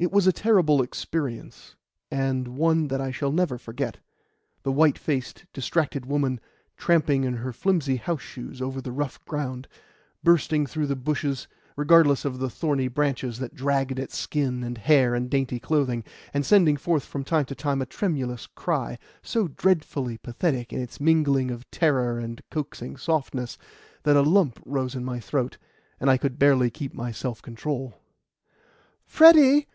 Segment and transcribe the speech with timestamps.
[0.00, 1.76] It was a terrible experience,
[2.10, 3.98] and one that I shall never forget
[4.64, 6.40] the white faced, distracted woman,
[6.76, 9.68] tramping in her flimsy house shoes over the rough ground,
[10.24, 11.46] bursting through the bushes,
[11.76, 16.02] regardless of the thorny branches that dragged at skin and hair and dainty clothing,
[16.34, 20.98] and sending forth from time to time a tremulous cry, so dreadfully pathetic in its
[21.00, 23.56] mingling of terror and coaxing softness,
[24.02, 25.58] that a lump rose in my throat,
[26.00, 27.94] and I could barely keep my self control.
[29.06, 29.68] "Freddy!